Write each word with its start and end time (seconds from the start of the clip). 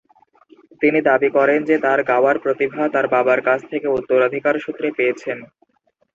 তিনি 0.81 0.99
দাবি 1.01 1.29
করেন 1.37 1.59
যে 1.63 1.75
তাঁর 1.77 1.99
গাওয়ার 2.03 2.37
প্রতিভা 2.39 2.83
তাঁর 2.93 3.05
বাবার 3.07 3.39
কাছ 3.41 3.59
থেকে 3.71 3.87
উত্তরাধিকারসূত্রে 3.89 4.87
পেয়েছেন। 4.97 5.37